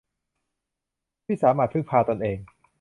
[1.25, 2.37] ที่สามารถพึ่งพาตนเอง